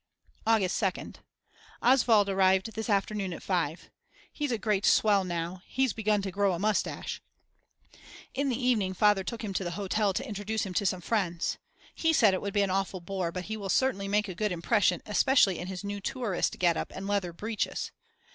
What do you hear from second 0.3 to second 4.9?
August 2nd. Oswald arrived this afternoon at 5. He's a great